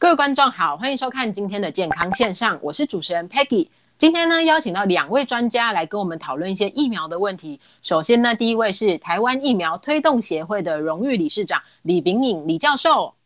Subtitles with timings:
[0.00, 3.68] 各位观众好，欢迎收看今天的健康线上，我是主持人 Peggy。
[3.98, 7.60] 今天呢，邀请到两位专家来跟我们讨论一些疫苗的问题。
[7.82, 13.16] 首先呢，第一位是台湾疫苗推动协会的荣誉理事长李炳颖李教授，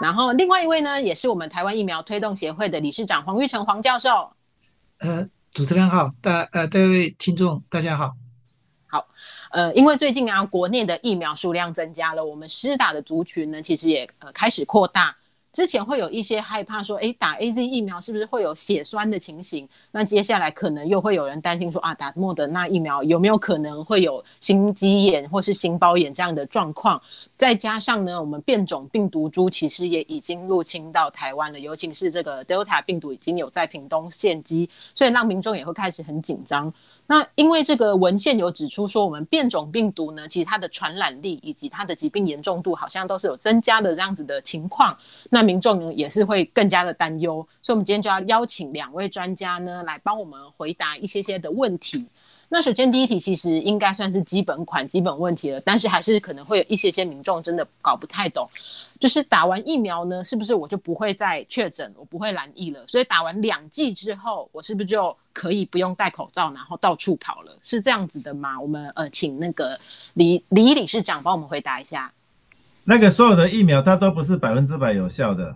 [0.00, 4.30] 然后另外一位呢，也是我们台湾疫苗推动协会的理事长黄玉成黄教授。
[4.98, 8.12] 呃，主持人好，大呃各位听众大家好。
[8.86, 9.08] 好，
[9.50, 15.16] 呃，因为最近啊，国内的疫苗数量增加了，我们施打的族群呢，其实也呃开始扩大。
[15.50, 19.66] 之前会有一些害怕说，哎，打 A Z 疫苗是不是会有血栓的情形？
[19.90, 27.00] 那接下来可能又会有人担心说，啊，打莫德纳疫苗有没有可能会有心肌炎或是心包炎这样的状况？
[27.36, 36.72] 再加上呢，我们变种病毒株其实也已经入侵到台湾了，尤其是这个 Delta 病毒已经有在屏东现机，所以让民众也会开始很紧张。
[37.10, 44.94] 那因为这个文献有指出说，我们变种病毒呢，其实它的传染力以及它的疾病严重度好像都是有增加的这样子的情况。
[45.30, 52.04] 那民众呢也是会更加的担忧，所以我们今天就要邀请两位专家呢来帮我们回答一些些的问题。
[52.50, 58.48] 那首先第一题其实应该算是基本款、基本问题了，但是还是可能会有一些些民众真的搞不太懂，
[58.98, 62.80] 就是打完疫苗呢，是不是我就不会再确诊，我不会染疫了？
[62.86, 67.52] 所以打完两剂之后，我是不是就可以不用戴口罩，然后到处跑了？
[67.62, 68.58] 是这样子的吗？
[68.58, 69.78] 我们呃，请那个
[70.14, 72.10] 李李理事长帮我们回答一下。
[72.84, 75.54] 那个所有的疫苗它都不是百分之百有效的，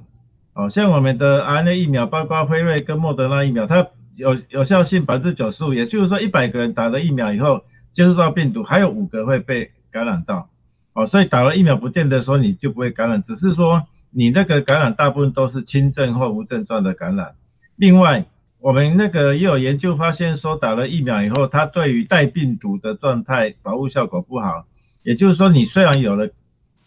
[0.53, 3.89] 哦，像我们的 RNA 疫苗，包括辉瑞跟莫德纳疫苗，它。
[4.17, 10.51] 有有效性百分之九十五，也就是说一百个人打了疫苗以后接触到病毒，还有五个会被感染到，
[10.93, 17.35] 哦，所以打了疫苗不见得说你就不会感染，只是说你那个感染大部分都是轻症或无症状的感染。
[17.77, 18.27] 另外，
[18.61, 24.67] 我们那个也有研究发现说打了疫苗以后，它对于带病毒的状态保护效果不好，
[25.03, 26.31] 也就是说你虽然有了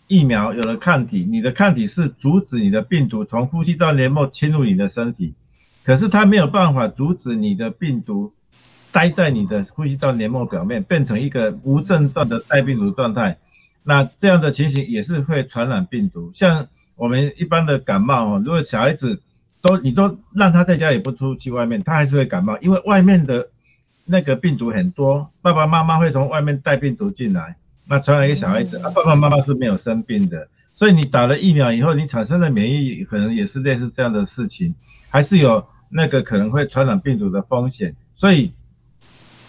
[0.07, 5.33] 疫苗有了抗体，你的抗体是阻止你的病毒从呼吸道黏膜侵入你的身体。
[5.85, 8.33] 可是它没有办法阻止你的病毒
[8.91, 13.37] 待在你的呼吸道黏膜表面，变成一个无症状的带病毒状态。
[13.83, 16.31] 那这样的情形也是会传染病毒。
[16.33, 19.21] 像我们一般的感冒哦，如果小孩子
[19.61, 23.49] 都你都让他在家里不出去外面，他还是会感冒，因为外面的
[24.05, 27.57] 那个病毒很多，爸爸妈妈会从外面带病毒进来，
[27.87, 28.77] 那传染给小孩子。
[28.77, 34.73] 啊，爸爸妈妈是没有生病的，所以你打了疫苗以后，你产生的免疫可能也是类似这样的事情，
[35.09, 35.63] 还是有。
[35.97, 38.51] 那个可能会传染病毒的风险，所以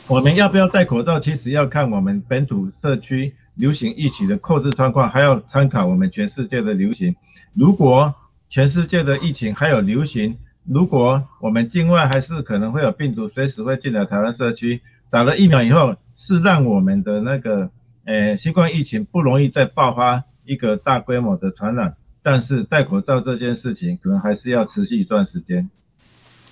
[0.07, 7.17] 我们要不要戴口罩，其实要看我们本土社区流行疫情的控制状况，还要参考我们全世界的流行。
[7.53, 8.15] 如果
[8.49, 17.71] 全世界的疫情还有流行，如果我们境外还是可能会有病毒随时会进来台湾社区，打了疫苗以后，是让我们的那个
[18.05, 21.97] 呃新冠疫情不容易再爆发一个大规模的传染。
[22.23, 25.71] 但是戴口罩这件事情，可能还是要持续一段时间。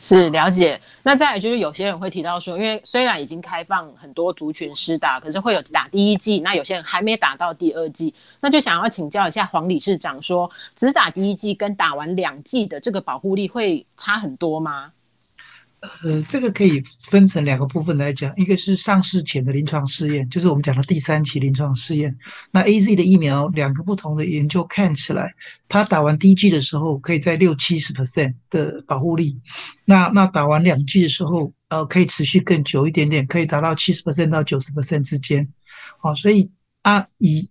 [0.04, 14.92] 是了解，那再来就是有些人会提到说，因为虽然已经开放很多族群施打，可是会有打第一剂，那有些人还没打到第二剂，那就想要请教一下黄理事长，说只打第一剂跟打完两剂的这个保护力会差很多吗？
[16.02, 22.16] 呃，这个可以分成两个部分来讲，一个是上市前的临床试验，就是我们讲的第三期临床试验。
[22.50, 25.34] 那 A Z 的疫苗，两个不同的研究看起来，
[25.68, 29.38] 它打完第一剂的时候，可以在六七十 percent 的保护力，
[29.84, 35.46] 那那打完两剂的时候，呃，可以持续更久一点点，可以达到七十 percent 到九十 percent 之间。
[35.98, 36.50] 好，所以
[36.82, 37.48] 啊，以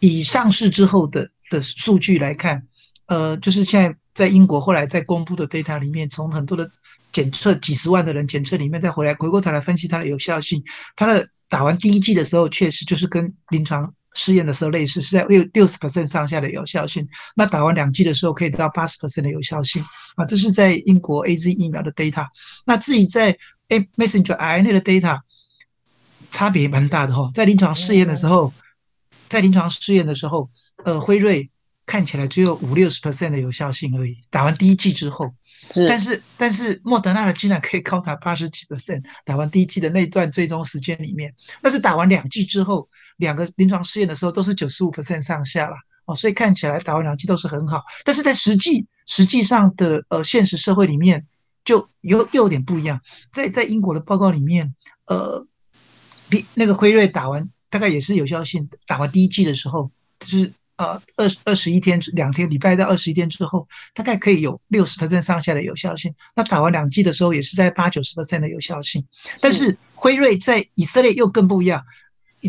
[0.00, 2.66] 以上市之后的的数据来看，
[3.06, 6.70] 呃，就是现在在英国后来在公布的 data 里面，从很多的
[7.18, 10.62] 检测几十万的人检测里面再回来回过头来分析它的有效性，
[10.94, 17.08] 它的打完第一剂的时候确实就是跟临床试验的时候类似，是在六六十 percent 上下的有效性。
[17.34, 19.84] 那打完两剂的时候可以得到八十 percent 的有效性
[20.14, 22.28] 啊，这是在英国 A Z 疫苗的 data。
[22.64, 23.36] 那至于在
[23.70, 25.18] A messenger RNA 的 data
[26.30, 28.52] 差别蛮大的哈，在临床试验的时候，
[29.28, 30.50] 在临床试验的时候，
[30.84, 31.50] 呃，辉瑞
[31.84, 35.34] 看起来只有五六十 percent 的有效性而已，打完第一剂之后。
[35.88, 45.76] 但是但是莫德纳的竟然可以高达八十几 percent，打完第一剂的那段追踪时间里面，但是打完两剂之后，两个临床试验的时候都是九十五 percent 上下了
[46.06, 51.26] 哦，所以看起来打完两剂都是很好，但是在实际实际上的呃现实社会里面
[51.64, 53.00] 就有又有点不一样，
[53.30, 54.74] 在在英国的报告里面，
[55.06, 55.46] 呃，
[56.28, 60.52] 比那个辉瑞打完大概也是有效性，打完第一剂的时候就是。
[60.78, 66.14] 呃，二二十一天两天礼拜到二十一天之后，大概可以有六十 percent 上下的有效性。
[66.36, 69.04] 那打完两剂的时候，也是在八九十 percent 的有效性。
[69.40, 71.84] 但是辉瑞在以色列又更不一样，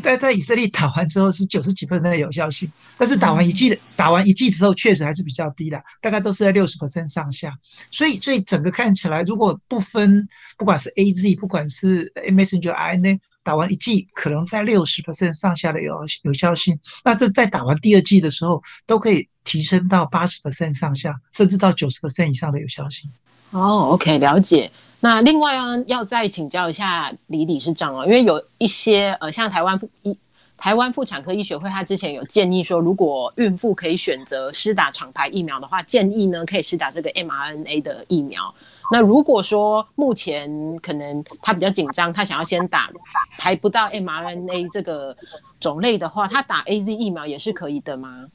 [0.04, 7.58] 在在以色列打完之后是九十几分的有效性，但是打完一剂的打完一剂之后确实还是比较低的，大概都是在六十 percent 上下。
[7.90, 23.10] 所以所以整个看起来，如果不分不管是 A Z 不管是 Messenger RNA，打完一剂可能在六十 percent 上下的有有效性，那这在打完第二剂的时候都可以提升到八十 percent 上下，甚至到九十 percent 以上的有效性。
[23.52, 24.70] 哦，OK，了解。
[25.00, 30.16] 那另外啊，要再请教一下李理事长哦，因为有一些呃，像台湾妇医
[30.58, 38.54] 台湾妇产科医学会，他之前有建议说，如果孕妇可以选择施打厂牌疫苗的话，建议呢可以施打这个 mRNA 的疫苗。
[38.92, 40.50] 那如果说目前
[40.80, 42.90] 可能他比较紧张，他想要先打
[43.38, 45.16] 排不到 mRNA 这个
[45.60, 48.28] 种类的话，他打 AZ 疫苗也是可以的吗？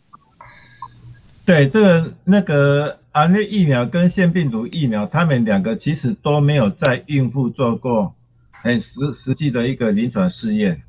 [1.44, 8.14] 对，这个那个 RNA 疫苗跟腺病毒疫苗，他们两个其实都没有在孕妇做过
[8.52, 10.82] 很实实际的一个临床试验，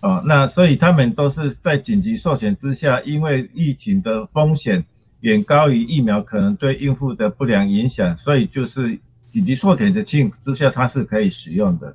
[0.00, 4.86] 哦，那所以他们都是在紧急授权之下，因为疫情的风险
[5.20, 8.98] 远高于疫苗可能对孕妇的不良影响，所以就是
[9.38, 11.94] 紧急授权的情之下，它是可以使用的。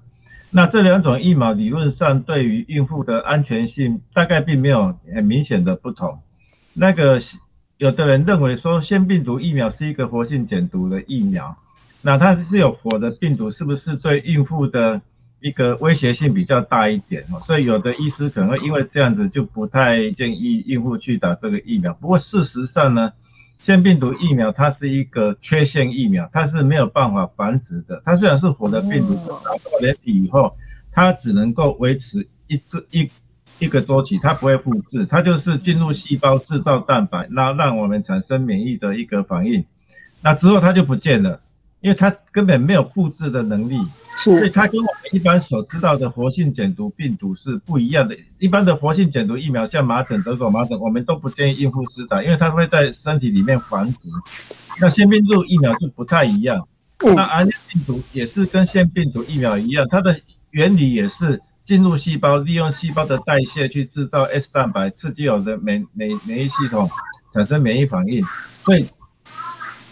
[0.50, 6.22] 那这两种疫苗理论上对于孕妇的安全性大概并没有很明显的不同，
[6.74, 7.20] 那个。
[7.80, 11.58] 有的人认为说腺病毒疫苗是一个活性减毒的疫苗，
[12.02, 15.02] 那它是有活的病毒，是不是对孕妇的
[15.42, 17.26] 一个威胁性比较大一点？
[17.46, 21.94] 所以有的医师可能会因为这样子就不太建议孕妇去打这个疫苗。
[21.96, 23.12] 不过事实上呢，
[23.64, 28.00] 腺病毒疫苗它是一个缺陷疫苗，它是没有办法繁殖的。
[28.06, 30.56] 它虽然是活的病毒，打到人体以后，
[30.92, 32.62] 它只能够维持一
[32.92, 33.10] 一。
[33.60, 39.64] 一个多期，它不会复制，它就是进入细胞制造蛋白，那让我们产生免疫的一个反应，
[40.22, 41.40] 那之后它就不见了，
[41.84, 43.78] 因为它根本没有复制的能力，
[44.18, 48.18] 所以它跟我们一般所知道的活性减毒病毒是不一样的。
[48.40, 54.10] 一般的活性减毒疫苗，像麻疹、德国麻疹，我们都不建议孕妇施打，因为它会在身体里面繁殖。
[54.80, 56.68] 那腺病毒疫苗就不太一样，
[57.00, 60.20] 那 RNA 病毒也是跟腺病毒疫苗一样，它的
[60.52, 61.42] 原理也是。
[61.64, 66.90] 进入细胞，利用细胞的代谢去制造 S 蛋白，刺激我的免免免疫系统
[67.34, 68.22] 产生免疫反应。
[68.66, 68.86] 所以，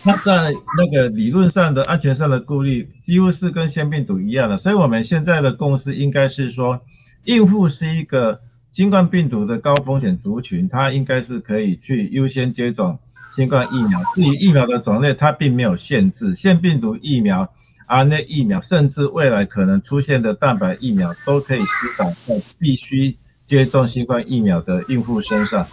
[0.03, 4.57] 它在那个理论上的安全上的顾虑，几乎是跟腺病毒一样的。
[4.57, 6.81] 所以，我们现在的共识应该是说，
[7.25, 12.97] 孕妇是一个新冠病毒的高风险族群，它应该是可以去优先接种
[13.35, 14.01] 新冠疫苗。
[14.15, 17.53] 至于疫苗的种类，它并没有限制，腺病毒疫苗。
[17.87, 25.67] RNA 疫苗，甚至未来可能出现的蛋白疫苗，都可以施打在必须接种新冠疫苗的孕妇身上。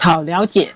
[0.00, 0.74] 好，了解。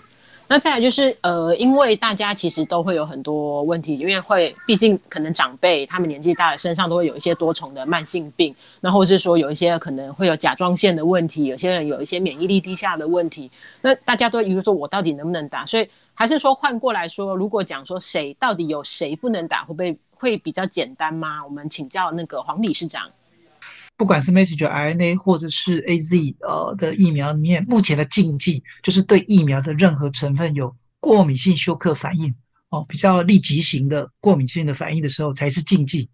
[0.54, 15.66] 那再来就是，呃，因为大家其实都会有很多问题，因为会，毕竟可能长辈他们年纪大了，身上都会有一些多重的慢性病，那或是说有一些可能会有甲状腺的问题，有些人有一些免疫力低下的问题，那大家都比如说我到底能不能打？
[15.66, 19.98] 所以还是说换过来说，如果讲说谁到底有谁不能打，会不会？
[20.16, 21.44] 会比较简单吗？
[21.44, 23.10] 我们请教那个黄理事长。
[23.96, 32.34] 不管是 messenger RNA 或者是 AZ 呃的疫苗里面，目前的禁忌就是对疫苗的任何成分有过敏性休克反应
[32.70, 36.10] 哦，比较立即型的过敏性的反应的时候才是禁忌。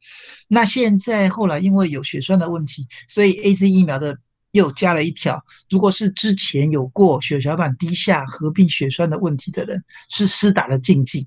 [0.48, 4.18] 那现在后来因为有血栓的问题，所以 AZ 疫苗的
[4.50, 11.26] 又加了一条，如果是之前有过血小板低下合并血栓的问题的人，是施打的禁忌。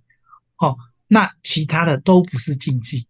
[0.57, 0.77] 哦。
[1.05, 3.05] 那其他的都不是禁忌，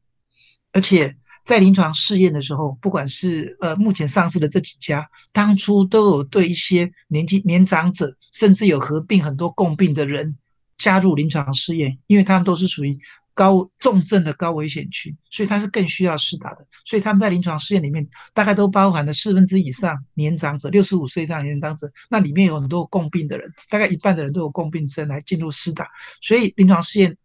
[0.74, 10.38] 而且在临床试验的时候，不管是呃目前上市的这几家，当初都有对一些年纪年长者，甚至有合并很多共病的人
[10.78, 12.98] 加入临床试验，因为他们都是属于
[13.34, 16.66] 高重症的高危险区，所以他是更需要试打的。
[16.86, 25.88] 所以他们在临床试验里面，大概都包含了四分之以上年长者，六十五岁以上年长者，那里面有很多共病的人，大概一半的人都有共病症来进入施打，
[26.22, 27.18] 所以临床试验。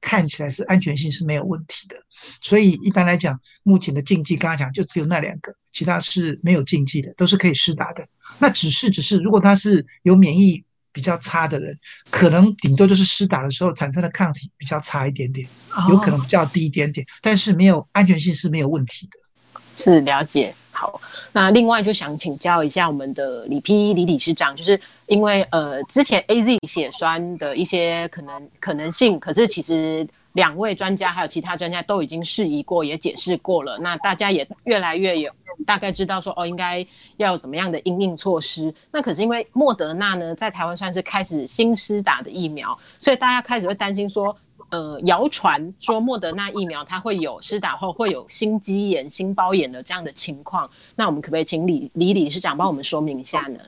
[0.00, 1.96] 看起来是安全性是没有问题的，
[2.40, 8.06] 所以一般来讲，目前的禁忌刚刚讲就只有那两个，其他是没有禁忌的，都是可以施打的。
[8.38, 11.78] 那只是只是，如果他是有免疫比较差的人，
[12.10, 15.48] 可能顶多就是施打的时候产生的抗体比较差一点点，
[15.88, 19.60] 有可能比较低一点点，但是没有安全性是没有问题的。
[19.76, 21.00] 是了解好，
[21.32, 35.32] 那另外就想请教一下我们的李 P 李理事长，就是因为呃之前 A Z 血栓的一些可能可能性，可是其实两位专家还有其他专家都已经释疑过，也解释过了，那大家也越来越有
[35.66, 38.72] 大概知道说哦应该要怎么样的应应措施。
[38.92, 44.36] 那可是因为莫德纳呢在台湾算是开始新施打的疫苗，所以大家开始会担心说。
[44.70, 53.58] 呃谣传说莫德纳疫苗它会有施打后会有心肌炎、心包炎的这样的情况，那我们可不可以请李李理事长帮我们说明一下呢？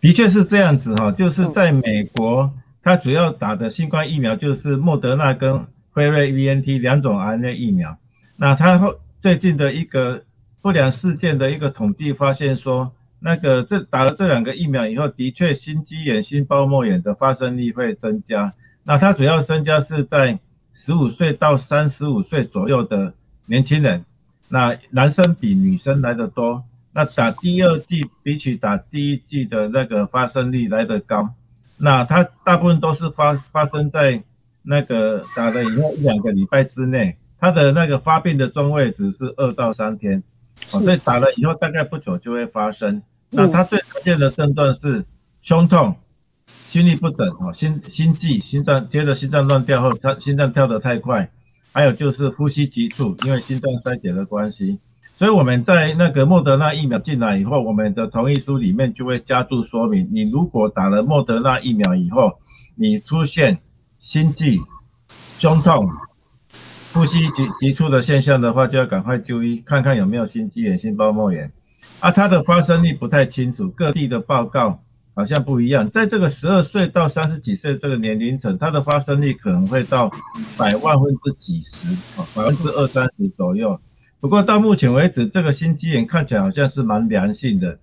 [0.00, 7.96] 的确是这样子哈，就是在美国，它主要打的新冠疫苗就是莫德纳跟辉瑞 VNT 两种 RNA 疫苗。
[8.36, 10.22] 那它后最近的一个
[10.62, 18.52] 不良事件的一个统计发现说，那个这打了这两个疫苗以后，的确心肌炎、心包膜炎的发生率会增加。
[18.88, 20.38] 那它主要增加是在
[20.72, 23.12] 十五岁到三十五岁左右的
[23.44, 24.06] 年轻人，
[24.48, 26.64] 那男生比女生来的多。
[26.94, 31.34] 那打第二剂比起打第一剂的那个发生率来的高，
[31.76, 34.22] 那它大部分都是发发生在
[34.62, 40.22] 那个打了以后一两个礼拜之内，它的那个发病的中位值是二到三天，
[40.72, 43.02] 哦，所以打了以后大概不久就会发生。
[43.28, 45.04] 那它最常见的症状是
[45.42, 45.94] 胸痛、
[46.68, 51.30] 心律不整，哦，心心悸、心脏接着心脏乱跳后，它心脏跳得太快，
[51.72, 54.78] 还有就是呼吸急促，因为心脏衰竭的关系。
[55.16, 62.38] 所以我们在那个莫德纳疫苗进来以后，我们的同意书里面就会加注说明，你如果打了莫德纳疫苗以后，
[62.74, 63.60] 你出现
[63.96, 64.58] 心悸、
[65.38, 65.88] 胸痛、
[66.92, 71.50] 呼吸急急促的现象的话，就要赶快就医，看看有没有心肌炎、心包膜炎。
[72.00, 74.84] 啊，它的发生率不太清楚，各地的报告
[75.18, 75.90] 好像不一样。
[75.90, 80.08] 在这个十二岁到三十几岁这个年龄层，它的发生率可能会到
[80.56, 83.80] 百万分之几十，啊，百分之二三十左右。
[84.20, 87.80] 不过到目前为止，这个心肌炎看起来好像是蛮良性的，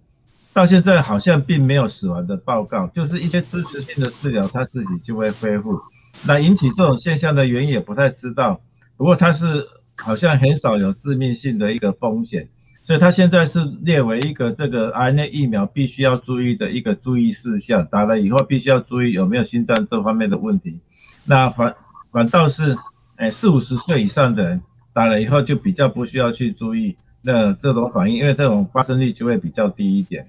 [0.53, 5.77] 到现在好像并没有死亡的报告，就是一些支持性的治疗，它自己就会恢复。
[6.25, 8.61] 那引起这种现象的原因也不太知道，
[8.95, 12.47] 不过它是好像很少有致命性的一个风险，
[12.85, 20.77] 所以它现在是列为一个这个 RNA 疫苗必须要注意的一个注意事项，打了以后必须要注意有没有心脏这方面的问题。
[21.23, 21.75] 那反
[22.11, 22.77] 反倒是，
[23.15, 24.61] 哎，四五十岁以上的人。
[24.93, 30.25] 打了以后就比较不需要去注意那这种反应，因为这种发生率就会比较低一点。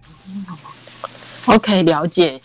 [1.44, 2.40] OK，了解。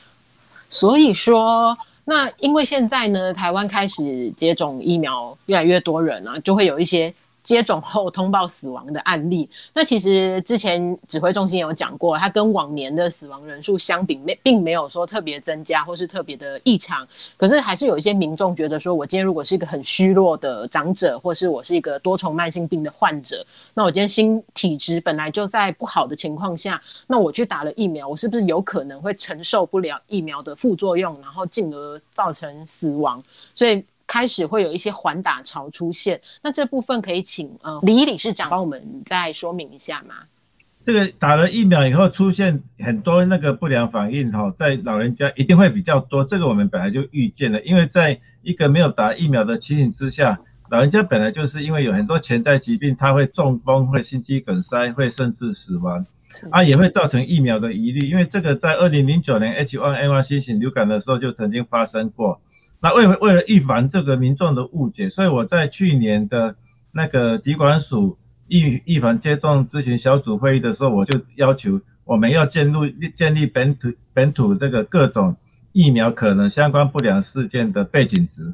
[0.70, 1.75] 所以说，
[2.06, 7.12] 那因为现在呢，台湾开始接种疫苗，越来越多人啊，就会有一些。
[7.43, 17.07] 接种后通报死亡的案例，那其实之前指挥中心有讲过，它跟往年的死亡人数相比，没并没有说特别增加或是特别的异常。
[17.38, 33.24] 可是还是有一些民众觉得说，我今天如果是一个很虚弱的长者，或是我是一个多重慢性病的患者，那我今天心体质本来就在不好的情况下，那我去打了疫苗，我是不是有可能会承受不了疫苗的副作用，然后进而造成死亡？
[33.55, 33.83] 所以。
[34.12, 40.15] 开始会有一些缓打潮出现，那这部分可以请呃李理事长帮我们再说明一下吗？
[40.86, 56.06] 这个打了疫苗以后出现很多那个不良反应哈，在老人家一定会比较多，这个我们本来就预见了，因为在一个没有打疫苗的情形之下，老人家本来就是因为有很多潜在疾病，他会中风、会心肌梗塞、会甚至死亡，
[56.50, 62.41] 啊也会造成疫苗的疑虑，因为这个在二零零九年 H1N1 新型流感的时候就曾经发生过。
[62.81, 66.55] 那为为了预防这个民众的误解，所以我在去年的
[66.91, 75.35] 那个疾管署预预防接种咨询小组会议的时候，我就要求我们要建立建立本土本土这个各种
[75.71, 78.53] 疫苗可能相关不良事件的背景值。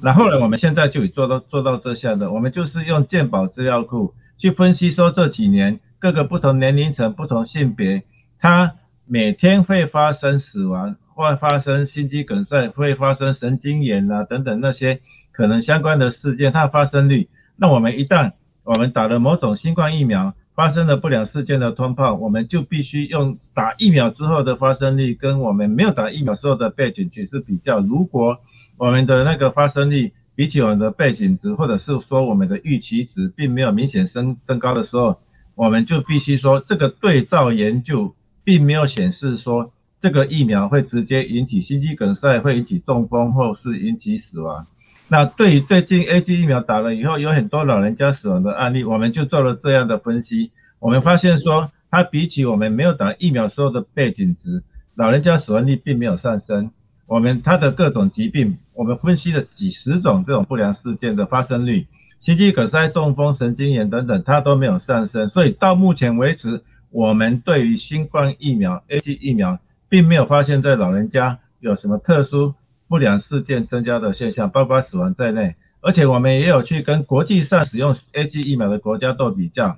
[0.00, 8.04] 那后来我们现在就已做到做到这项的，我们就是用健保资料库去分析说这几年各个不同年龄层、不同性别，
[8.38, 8.74] 它
[9.06, 10.96] 每天会发生死亡。
[11.14, 15.00] 会发生心肌梗塞，会发生神经炎啊等等那些
[15.30, 17.28] 可能相关的事件，它的发生率。
[17.56, 18.32] 那我们一旦
[18.64, 27.80] 我们打了某种新冠疫苗，发生了不良事件的通报，我们就必须用打疫苗之后的发生率跟我们没有打疫苗时候的背景值比较。
[27.80, 28.38] 如果
[28.76, 35.20] 我们的那个发生率比起我们的背景值，或者是说我们的预期值并没有明显升增高的时候，
[35.54, 38.14] 我们就必须说这个对照研究
[38.44, 39.72] 并没有显示说。
[40.02, 44.66] 这个疫苗会直接引起心肌梗塞，会引起中风，或是引起死亡。
[45.06, 50.50] 那对于最近 A G 疫苗打了以后，有很多老人家死亡的案例，我们就做了这样的分析。
[50.80, 54.64] 我们发现说，它比起我们没有打疫苗时候的背景值，
[54.96, 56.72] 老人家死亡率并没有上升。
[57.06, 61.86] 我们它的各种疾病，我们分析了几十种这种不良事件的发生率，
[62.18, 65.28] 心肌梗塞、中风、神经炎等等，它都没有上升。
[65.28, 69.60] 所以到目前为止，我们对于新冠疫苗 A G 疫苗。
[69.92, 72.54] 并没有发现，在老人家有什么特殊
[72.88, 75.54] 不良事件增加的现象，包括死亡在内。
[75.82, 79.76] 而且我们也有去跟国际上使用 A G 疫苗的国家做比较。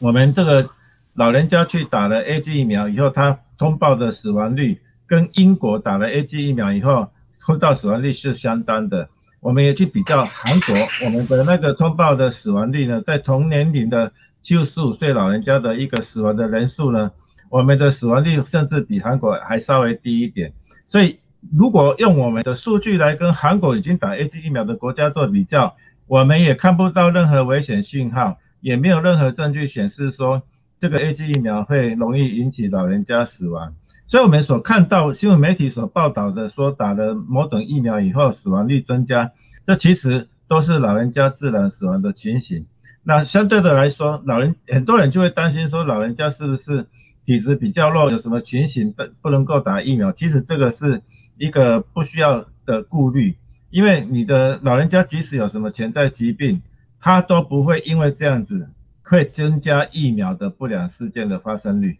[0.00, 0.68] 我们这个
[1.12, 9.08] 老人家去打了 A G 疫苗以后，他通报的死亡率跟英国打了 A G 疫苗以后通道死亡率是相当的。
[9.38, 14.10] 我们也去比较韩国，我们的那个通报的死亡率呢，在同年龄的
[14.42, 17.12] 九十五岁老人家的一个死亡的人数呢，
[17.54, 20.52] 我们的死亡率甚至比韩国还稍微低一点。
[20.88, 21.20] 所以，
[21.56, 25.76] 如果用我们的数据来跟韩国已经打 A G 疫苗的国家做比较，
[26.08, 30.42] 我们也看不到任何危险信号，也没有任何证据显示说
[30.80, 33.72] 这个 A G 疫苗会容易引起老人家死亡。
[34.08, 39.30] 所以我们所看到新闻媒体所报道的，说打了某种疫苗以后死亡率增加，
[39.64, 42.66] 这其实都是老人家自然死亡的情形。
[43.04, 46.86] 那相对的来说，老人很多人就会担心说，老人家是不是
[47.24, 50.12] 体质比较弱，有什么情形不不能够打疫苗？
[50.12, 51.02] 其实这个是
[51.38, 53.36] 一个不需要的顾虑，
[53.70, 56.62] 因为你的老人家即使有什么潜在疾病，
[57.00, 58.68] 他都不会因为这样子
[59.02, 61.98] 会增加疫苗的不良事件的发生率。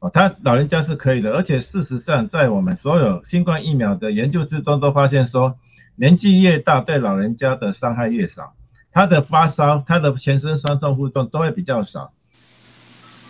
[0.00, 5.56] 哦他老人家是可以的，而且事实上，在我们所有新冠疫苗的研究之中，都发现说，
[5.96, 8.54] 年纪越大，对老人家的伤害越少，
[8.92, 12.12] 他的发烧、他的全身酸痛、副作用都会比较少。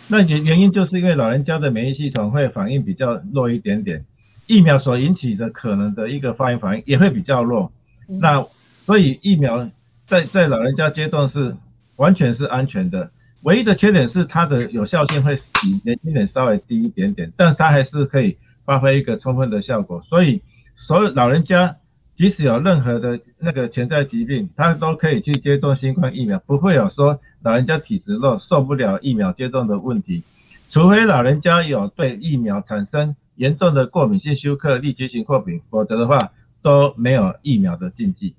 [0.07, 4.05] 那原原因就是因为老人家的免疫系统会反应比较弱一点点，
[4.47, 7.71] 疫苗所引起的可能的一个发炎反应也会比较弱。
[8.07, 8.45] 那
[8.85, 9.69] 所以疫苗
[10.05, 11.55] 在在老人家阶段是
[11.95, 13.09] 完全是安全的。
[13.41, 20.01] 唯一的缺点是它的有效性会比年轻人稍微低一点点，但是它还是可以发挥一个充分的效果。
[20.03, 20.41] 所以，
[20.75, 21.77] 所有老人家
[22.15, 30.23] 即使有任何的那个潜在疾病，他都可以去接种新冠疫苗，不会有说老人家体质弱受不了疫苗接种的问题。
[30.69, 36.31] 除非老人家有对疫苗产生严重的过敏性休克、痢疾性过敏，否则的话
[36.61, 38.33] 都没有疫苗的禁忌。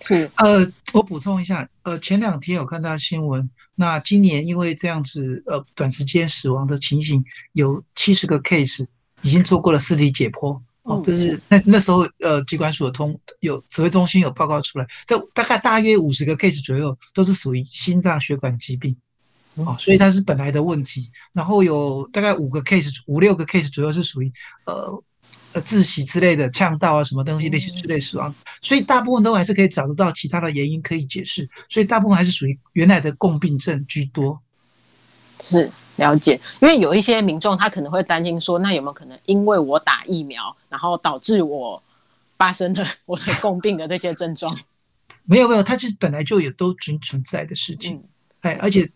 [0.00, 3.48] 是，呃，我补充一下，呃，前两天有看到新闻。
[3.74, 8.86] 那今年因为这样子，呃，短时间死亡的情形有七十个 case，
[9.22, 11.40] 已经做过了尸体解剖，哦，就是。
[11.48, 18.96] 那那时候，呃，机关所通有指挥中心有报告出来，这大概大约五十个 case 左右都是属于心脏血管疾病，
[19.54, 24.32] 哦，所以它是本来的问题，然后有大概五个 case，五六个 case 左右是属于，
[24.64, 25.02] 呃。
[25.52, 34.40] 呃，窒息之类的呛到啊，什么东西那些之类死亡，所以大部分都还是可以找得到其他的原因可以解释，所以大部分还是属于原来的共病症居多。
[35.40, 35.68] 是
[36.00, 41.80] 了解，因为有一些民众他可能会担心说，那有没有可能因为我打疫苗，然后导致我
[42.36, 44.52] 发生了我的共病的这些症状？
[45.24, 48.02] 没有没有，它是本来就有都存存在的事情，
[48.40, 48.90] 哎，而且。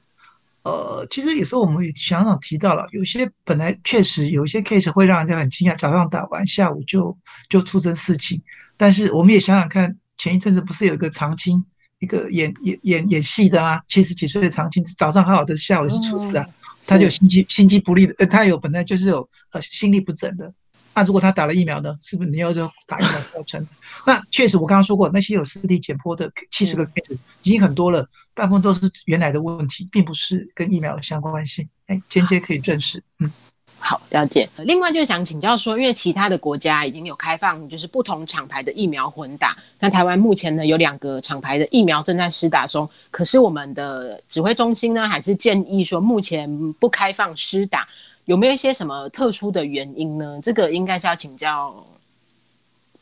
[0.64, 7.14] 呃，其实有时候我们也想想提到了，有些本来确实有一些 case 会让人家很惊讶，早上打完，下午就
[7.50, 8.40] 就出生事情。
[8.78, 11.62] 但是我们也想想看，前一阵子不是有一个长青，
[11.98, 13.82] 一个演演演演戏的吗？
[13.88, 16.48] 七十几岁的长青，早上好好的，下午是出事啊，
[16.86, 20.52] 他就心肌心肌不利的，呃，他有本来就是有呃心力不整的。
[20.96, 21.98] 那如果他打了疫苗呢？
[22.00, 23.66] 是不是你要就打疫苗造成的？
[24.06, 31.68] 那确实，我刚刚说过，那些有尸体解剖的七十个 case 已经很多了，大部分都是原来的问题，并不是跟疫苗有相关性。
[31.86, 33.02] 哎，间接可以证实。
[33.18, 33.28] 嗯，
[33.78, 34.48] 好，了解。
[34.58, 39.56] 另外就是想请教说，因为其他的国家已经有开放，就是不同厂牌的疫苗混打。
[39.78, 47.86] 那台湾目前呢有两个厂牌的疫苗正在施打中，可是我们的指挥中心呢还是建议说，目前不开放施打。
[48.24, 50.40] 有没有一些什么特殊的原因呢？
[50.42, 51.86] 这个应该是要请教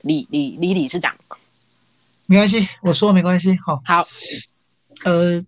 [0.01, 1.15] 李李李理事长。
[2.27, 3.57] 没关系，我说没关系。
[3.65, 4.09] 好，好。
[5.05, 5.41] 呃，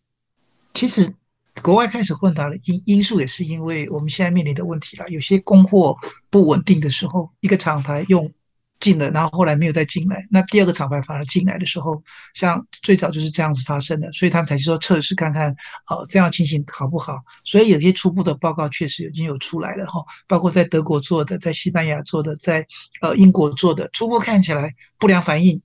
[0.74, 1.12] 其实
[1.62, 5.96] 国外开始混搭的因因素也是因为我们现在面临的问题了，有些供货
[6.30, 8.32] 不稳定的时候，一个厂牌用。
[8.80, 10.26] 进了，然后后来没有再进来。
[10.30, 12.02] 那第二个厂牌反而进来的时候，
[12.34, 15.56] 像最早就是这样子发生的，所以他们才去说测试看看，
[15.88, 17.22] 呃，这样情形好不好？
[17.44, 22.66] 所以有些初步的报告确实已经有出来了哈，包括在德国做的，在西班牙做的，在
[23.00, 25.62] 呃英国做的，初步看起来不良反应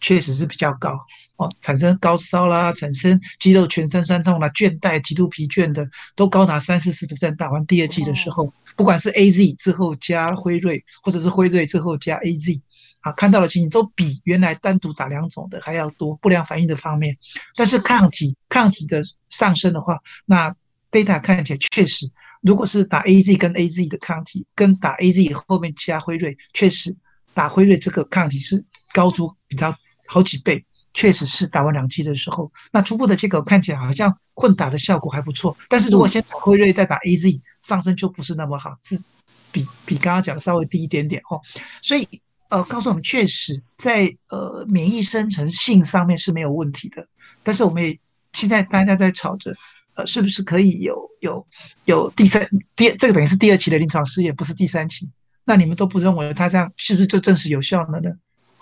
[0.00, 1.00] 确实是比较高
[1.36, 7.36] 哦，产生高烧啦，产生肌肉全身酸痛啦，倦怠、极度疲倦的都高达三四十 percent。
[7.36, 8.52] 打完第二剂的时候。
[8.76, 12.60] 不管是 A Z 之后加辉瑞，或者是辉瑞之后加 A Z，
[13.02, 17.16] 啊，看到的情形都比原来单独打两种的还要多不良反应的方面。
[17.54, 20.52] 但是抗体抗体的上升的话，那
[20.90, 26.96] data 看起来确实，如果是打 A Z 跟 A Z 的抗体，跟打 A Z 后面加辉瑞，确实
[27.32, 29.72] 打辉瑞这个抗体是高出比较
[30.08, 30.64] 好几倍。
[30.94, 35.54] 确实是打完两剂的时候，那初步的结果看起来好像混打的效果还不错。
[35.68, 38.98] 但是如果先打辉瑞再打 A Z，上升就不是那么好，是
[39.50, 41.40] 比比刚刚讲的稍微低一点点哦。
[41.82, 42.08] 所以
[42.48, 47.06] 呃，告诉我们确实在呃免疫生成性上面是没有问题的。
[47.42, 47.98] 但是我们也
[48.32, 49.52] 现在大家在吵着，
[49.94, 51.44] 呃，是不是可以有有
[51.86, 55.08] 有第三第这个等于是第二期的临床试验，不是第三期？
[55.44, 58.10] 那你们都不认为它这样是不是就证实有效了呢？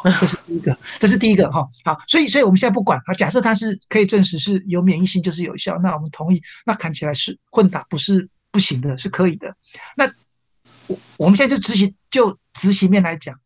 [0.02, 1.68] 这是第一个，这是第一个哈。
[1.84, 9.54] 好，所以所以我们现在不管啊，假设它是可以证实是有免疫性就是有效，那我们同意，那看起来是混打不是不行的，是可以的。
[9.96, 10.10] 那
[10.86, 13.38] 我我们现在就执行就执行面来讲，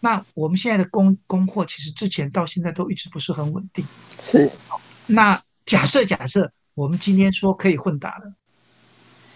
[0.00, 3.84] 那我们现在的供供货其实之前到现在都一直不是很稳定。
[4.22, 4.50] 是，
[5.06, 8.34] 那假设假设我们今天说可以混打了，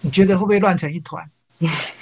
[0.01, 1.29] 你觉得会不会乱成一团？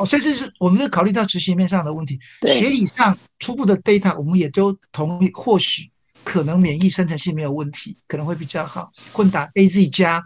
[0.00, 5.90] 哦，甚至是我们是考虑到执行面上的问题，学理上初步的 data 我们也都同意，或许
[6.24, 8.90] 可能免疫生成性没有问题，可能会比较好。
[9.12, 10.24] 混打 A Z 加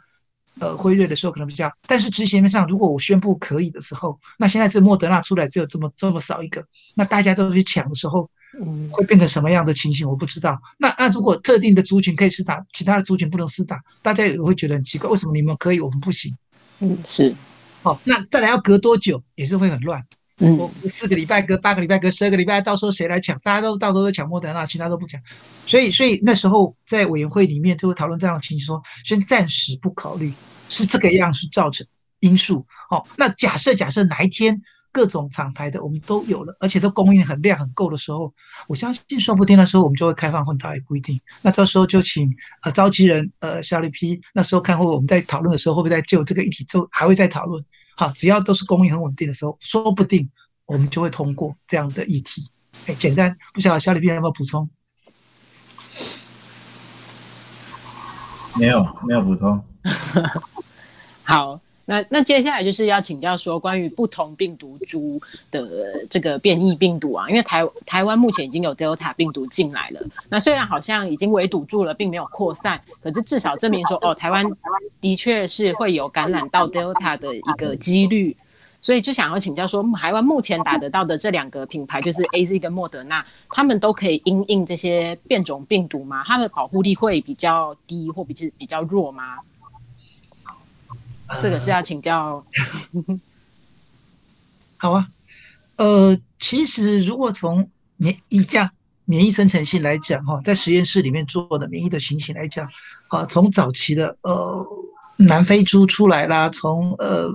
[0.60, 8.30] 呃辉瑞的时候可能比较，但是执行面上如果我宣布可以的时候，那现在这莫德纳出来只有这么这么少一个，那大家都去抢的时候，
[8.64, 10.56] 嗯，会变成什么样的情形我不知道。
[10.78, 16.36] 那那如果特定的族群可以施打，其他的族群不能施打，大家也会觉得很奇怪，为什么你们可以我们不行？
[16.78, 17.34] 嗯，是。
[17.84, 20.02] 好，那再来要隔多久也是会很乱。
[20.38, 23.38] 嗯，我四个礼拜隔八个礼拜隔十二个礼拜，到时候谁来抢？
[23.40, 25.20] 大家都到时候都抢莫德纳，其他都不抢。
[25.66, 30.32] 所以，所以那时候在委员会里面就会讨论这样的情形，说先暂时不考虑，
[30.70, 31.86] 是这个样是造成
[32.20, 32.66] 因素。
[32.88, 34.62] 好，那假设假设哪一天。
[34.94, 38.32] 各种厂牌的我们都有了，而且都供应很量很够的时候，
[38.68, 41.20] 我相信说不定的时候我们就会开放混搭，也不一定。
[41.42, 47.64] 那到时候就请呃召集人呃小李批，那时候看会我们在讨论的时候会不会再就这个议题就还会再讨论。
[47.96, 50.30] 好，只要都是供应很稳定的时候，说不定
[50.66, 52.48] 我们就会通过这样的议题。
[52.86, 54.70] 哎，简单，不晓得小李批有没有补充？
[58.56, 59.60] 没有，没有补充。
[61.24, 61.60] 好。
[61.86, 65.20] 那那接下来就是要请教说关于不同病毒株
[65.50, 70.00] 的这个变异病毒啊，因为台台湾目前已经有 Delta 病毒进来了。
[70.28, 74.44] 那虽然好像已经围堵住了，并没有扩散，可是至少证明说哦，台湾
[75.00, 78.36] 的确是会有感染到 Delta 的一个几率。
[78.80, 86.22] 所以就想要请教说，台湾目前打得到的这两个品牌，就是 A Z 跟莫德纳，他们都可以因应这些变种病毒吗？
[86.26, 89.38] 它的保护力会比较低或比较比较弱吗？
[91.40, 92.44] 这个是要请教。
[94.76, 95.08] 好啊，
[95.76, 98.70] 呃，其实如果从免疫样
[99.04, 102.68] 免疫生成性来讲，哈，在实验室里面做的免疫的情形来讲，
[103.08, 104.66] 啊，从早期的呃
[105.16, 107.28] 南非猪出来啦，从呃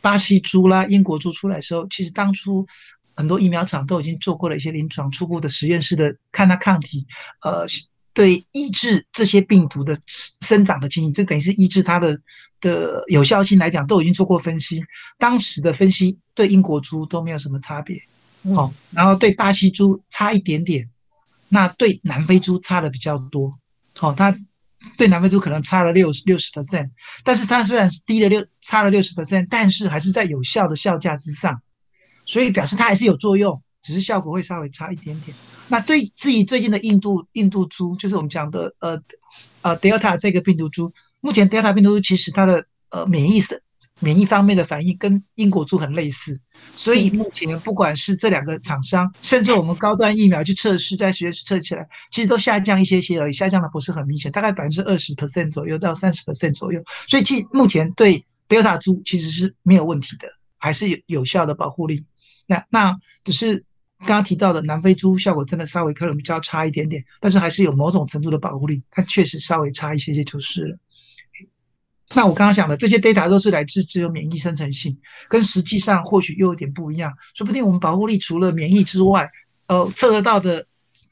[0.00, 2.66] 巴西猪啦、英国猪出来的时候，其实当初
[3.14, 7.06] 很多疫苗厂都已经做过了一些临床初步的实验室的看它抗体，
[7.42, 7.66] 呃。
[8.14, 12.20] 对抑制这些病毒的生长的情形，这等于是抑制它的
[12.60, 14.84] 的有效性来讲，都已经做过分析。
[15.18, 18.02] 当时的分析对英国猪都没有什么差别，
[18.54, 20.90] 好，然后对巴西猪差一点点，
[21.48, 23.58] 那对南非猪差的比较多，
[23.96, 24.36] 好，它
[24.98, 26.90] 对南非猪可能差了六六十 percent，
[27.24, 31.62] 但是它虽然是低了六差了六十 percent，但是还是在有效的效价之上，
[32.26, 35.34] 所以表示它还是有作用，只是效果会稍微差一点点。
[35.68, 39.00] 那对至于最近的印度印度猪，就是我们讲的呃
[39.62, 43.62] 呃 Delta 这个病毒株，目前 Delta 病毒株其实它的呃免疫是
[44.00, 46.40] 免疫方面的反应跟英国猪很类似，
[46.76, 62.04] 所以目前不管是这两个厂商，甚至我们高端疫苗去测试，在实验室测起来，其实都下降一些些而已，下降的不是很明显，大概百分之二十 percent 左右到三十 percent 左右，所以其目前对 Delta 株其实是没有问题的，还是有有效的保护力。
[62.46, 63.64] 那那只是。
[64.06, 70.78] 刚刚提到的南非猪效果真的稍微可能比较差一点点，但是还是有某种程度的保护力，它确实稍微差一些些就是了。
[72.14, 77.12] 那我刚刚讲的这些 data 都是来自只有免疫生成性，跟实际上或许又有点不一样。
[77.34, 79.30] 说不定我们保护力除了免疫之外，
[79.66, 80.66] 呃，测得到的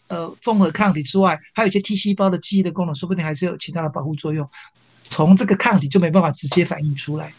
[0.09, 4.47] 呃综合抗体之外，还有一些 T 细胞的记忆的功能，说不定还是有其他的保护作用。
[5.03, 7.33] 从这个抗体就没办法直接反映出来。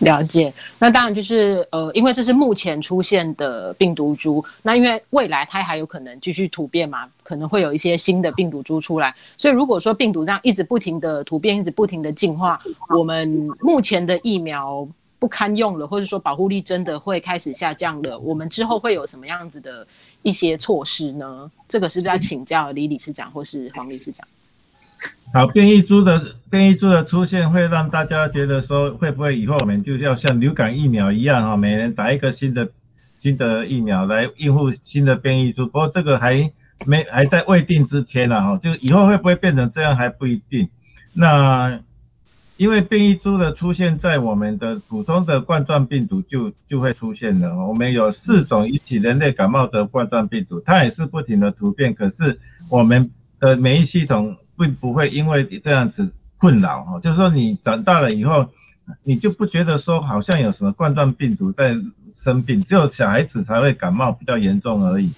[0.00, 12.60] 了解，那当然就是呃，因为这是目前出现的病毒株，那因为未来它还有可能继续突变嘛，可能会有一些新的病毒株出来，所以如果说病毒这样一直不停的突变，一直不停的进化，
[12.96, 14.86] 我们目前的疫苗
[15.18, 19.84] 不堪用了，或者说保护力真的会开始下降了，我们之后会有什么样子的
[20.22, 21.50] 一些措施呢？
[21.66, 24.24] 这个是不是要请教李理事长或是黄理事长？
[25.30, 32.70] 好，变异株的变异株的出现会让大家觉得说，会不会以后我们就要像流感疫苗一样哈，每人打一个新的
[33.20, 35.66] 新的疫苗来应付新的变异株？
[35.66, 36.50] 不过这个还
[36.86, 40.70] 没还在未定之天呢哈，就以后会不会变成这样还不一定。
[41.12, 41.78] 那
[42.56, 54.38] 因为变异株的出现在我们的普通的冠状病毒就就会出现了，我们有四种引起人类感冒的冠状病毒，它也是不停的突变，可是我们的免疫系统。
[54.58, 58.48] 并不会因为这样子困扰哈，就是说你长大了以后，
[59.04, 61.76] 你就不觉得说好像有什么冠状病毒在
[62.14, 65.12] 生病，只有小孩子才会感冒比较严重而已。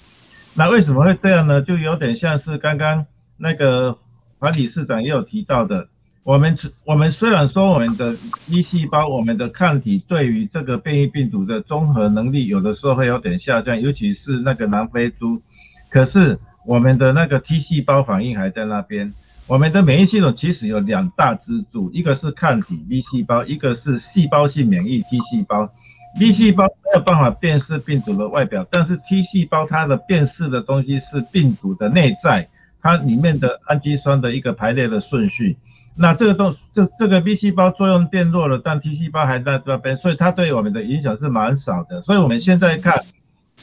[0.55, 1.63] 那为什么会这样呢？
[1.63, 3.97] 就有点像是刚刚那个
[4.39, 5.89] 黄理市长也有提到的，
[6.23, 8.17] 我们我们虽然说我们的
[8.49, 15.41] B 细胞、我们的抗体对于这个变异病毒的综合能力有的时候会有点下降，尤其是那个南非猪，
[15.89, 19.13] 可是我们的那个 T 细胞反应还在那边。
[19.51, 25.69] 我们的免疫系统其实有两大支柱，一个是抗体 B 细胞，一个是细胞性免疫 T 细胞。
[26.17, 32.49] B 细胞没有办法辨识病毒的外表，但是 T 细胞它的辨识的东西是病毒的内在，
[32.81, 35.57] 它里面的氨基酸的一个排列的顺序。
[35.97, 42.01] 那这个东这这个 B 细胞作用变弱了，但 T 细胞还在那边，所以它对我们的影响是蛮少的。
[42.03, 43.03] 所以我们现在看。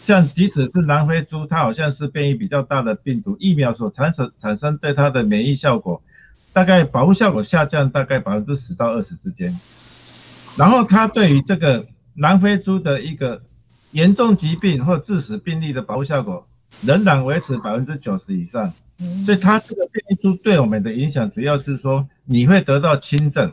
[0.01, 6.01] 像即使是南非猪，它好像是变异比较大的病毒，疫苗所产生产生对它的免疫效果，
[6.53, 9.59] 大概保护效果下降大概百分之十到二十之间。
[10.55, 13.41] 然后它对于这个南非猪的一个
[13.91, 16.47] 严重疾病或致死病例的保护效果
[16.81, 18.73] 仍然维持百分之九十以上。
[19.25, 23.51] 所以它这个变异株对我们的影响主要是说你会得到轻症，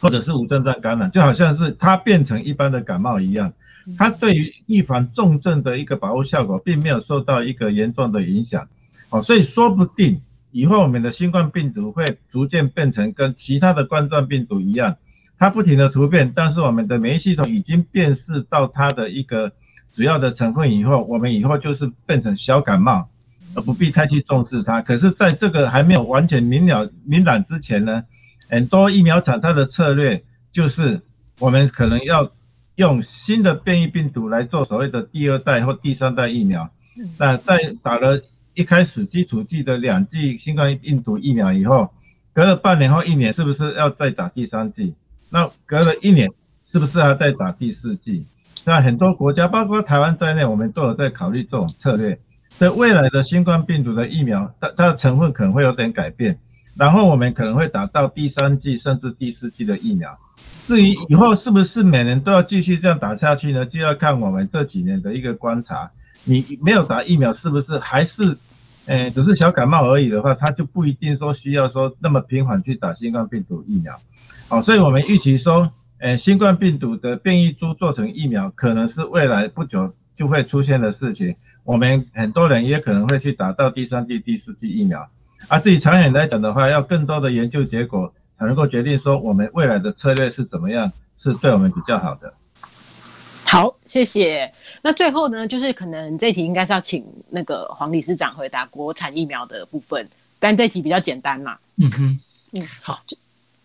[0.00, 3.52] 或者是无症状感染，就好像是它变成一般的感冒一样。
[3.96, 8.68] 它对于预防重症的一个保护效果，并没有受到一个严重的影响，
[9.08, 14.96] 哦，所以说不定以后我们的新冠病毒会逐渐变成跟其他的冠状病毒一样，
[15.38, 19.52] 它不停的突变，但是我们的免疫系统已经辨识到它的一个
[19.94, 23.08] 主要的成分以后，我们以后就是变成小感冒，
[23.54, 24.82] 而不必太去重视它。
[24.82, 28.04] 可是，在这个还没有完全明了明朗之前呢，
[28.48, 31.00] 很多疫苗厂它的策略就是
[31.38, 32.30] 我们可能要。
[32.80, 36.70] 用新的变异病毒来做所谓的第二代或第三代疫苗，
[37.18, 38.22] 那在打了
[38.54, 41.90] 一开始基础剂的两剂新冠病毒疫苗以后，
[42.32, 44.94] 隔了半年或一年，是不是要再打第三剂？
[45.28, 46.30] 那隔了一年，
[46.64, 48.24] 是不是要再打第四剂？
[48.64, 52.18] 那很多国家，包括台湾在内，我们都有在考虑这种策略。
[52.58, 56.38] 对未来的新冠病毒的疫苗，它它的成分可能会有点改变，
[56.74, 60.18] 然后我们可能会打到第三季甚至第四季的疫苗。
[60.66, 63.66] 至于以后是不是每年都要继续这样打下去呢？
[63.66, 65.90] 就要看我们这几年的一个观察。
[66.24, 68.36] 你没有打疫苗，是不是还是，
[68.86, 73.98] 呃，只是小感冒而已的话，它就不一定说需要说那么频繁去打新冠病毒疫苗。
[74.48, 81.36] 好，所以我们预期说，呃，新冠病毒的变异株做成疫苗，可能是未来不久就会出现的事情。
[81.64, 85.08] 我们很多人也可能会去打到第三季、第四季疫苗。
[85.48, 88.12] 啊，至于长远来讲的话，要更多的研究结果。
[88.38, 92.32] 才能够决定说我们未来的策略是怎么样，是对我们比较好的。
[93.44, 94.50] 好，谢谢。
[94.80, 101.58] 那最后呢，就是可能这题应该是要请那个黄理事长回答国产疫苗的部分，但这题比较简单嘛。
[101.76, 102.20] 嗯哼，
[102.52, 103.02] 嗯，好。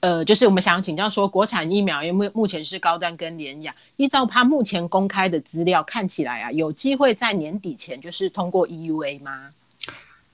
[0.02, 9.50] 呃，就是我们想请教说，国产疫苗因为目前是高端跟联雅，依照他目前公开的资料看起来啊，有机会在年底前就是通过 EUA 吗？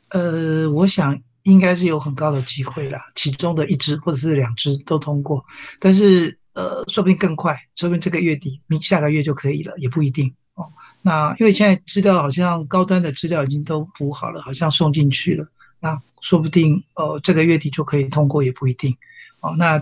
[0.09, 1.21] 呃，我想。
[1.43, 5.43] 应该是有很高的机会啦，其中的一支或者是两支都通过，
[5.79, 10.69] 但是呃，说不定更快，说不定这个月底、明下个月就可以了，也不一定哦。
[11.01, 15.47] 那因为现在资料好像高端的资料已经都补好了，好像送进去了，
[15.79, 18.95] 那说不定呃这个月底就可以通过，也不一定
[19.39, 19.55] 哦。
[19.57, 19.81] 那。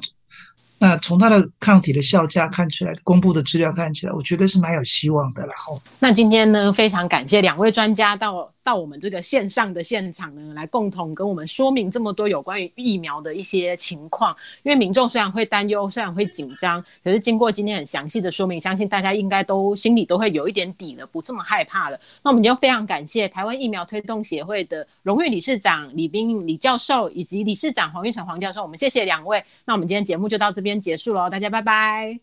[0.81, 5.53] 那从它的抗体的效价看起来，公布的资料看起来，我觉得是蛮有希望的啦。
[5.69, 14.35] 哦，那今天呢，非常感谢两位专家到到我们这个线上的现场呢，来共同跟我们说明这么多有关于疫苗的一些情况。
[14.61, 21.99] 因为民众虽然会担忧，虽然会紧张，可是经过今天很详细的说明，相信大家应该都心里都会有一点底了，不这么害怕了。
[22.21, 28.61] 那我们就非常感谢台湾疫苗推动协会的荣誉理事长李斌李教授，以及理事长黄玉成黄教授。
[28.61, 29.43] 我们谢谢两位。
[29.65, 30.79] 那我们今天节目就到这边。
[30.79, 32.19] 结束喽，大家拜拜。